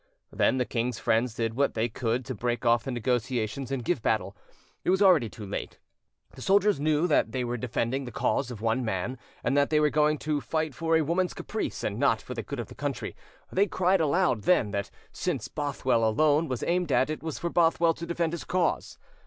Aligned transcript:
Then 0.31 0.57
the 0.57 0.65
king's 0.65 0.97
friends 0.97 1.35
did 1.35 1.53
what 1.53 1.75
they 1.75 1.87
could 1.87 2.25
to 2.25 2.33
break 2.33 2.65
off 2.65 2.85
the 2.85 2.91
negotiations 2.91 3.71
and 3.71 3.85
give 3.85 4.01
battle: 4.01 4.35
it 4.83 4.89
was 4.89 4.99
already 4.99 5.29
too 5.29 5.45
late; 5.45 5.77
the 6.31 6.41
soldiers 6.41 6.79
knew 6.79 7.05
that 7.05 7.33
they 7.33 7.43
were 7.43 7.55
defending 7.55 8.05
the 8.05 8.11
cause 8.11 8.49
of 8.49 8.61
one 8.63 8.83
man, 8.83 9.19
and 9.43 9.55
that 9.55 9.69
they 9.69 9.79
were 9.79 9.91
going 9.91 10.17
to 10.17 10.41
fight 10.41 10.73
for 10.73 10.97
a 10.97 11.03
woman's 11.03 11.35
caprice, 11.35 11.83
and 11.83 11.99
not 11.99 12.19
for 12.19 12.33
the 12.33 12.41
good 12.41 12.59
of 12.59 12.69
the 12.69 12.73
country: 12.73 13.15
they 13.51 13.67
cried 13.67 14.01
aloud, 14.01 14.41
then, 14.41 14.71
that 14.71 14.89
"since 15.11 15.47
Bothwell 15.47 16.03
alone 16.03 16.47
was 16.47 16.63
aimed 16.63 16.91
at, 16.91 17.11
it 17.11 17.21
was 17.21 17.37
for 17.37 17.51
Bothwell 17.51 17.93
to 17.93 18.07
defend 18.07 18.33
his 18.33 18.43
cause". 18.43 18.97